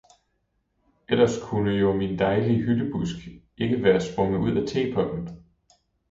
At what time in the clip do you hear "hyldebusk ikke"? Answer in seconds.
2.63-3.83